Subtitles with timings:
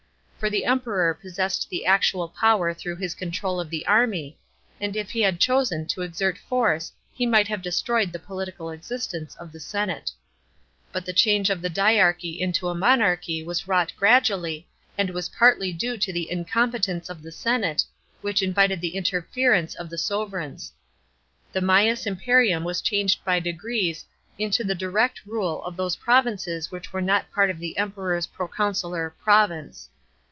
[0.41, 4.39] For the Emperor possessed the actual power through his control of the army,
[4.79, 9.35] and ii he had chosen to exert force he might have destroyed the political existence
[9.35, 10.09] of the senate.
[10.91, 14.67] But the change of the dyarchy into a monarchy was wrought gradually,
[14.97, 17.83] and was partly due to the incompetence of the senate,
[18.21, 20.71] which invited the interference of the sovrans.
[21.53, 24.05] The mains imperium was changed by degrees
[24.39, 29.11] into the direct rule of those provinces which were not part of the Emperor's proconsular"
[29.23, 29.89] province."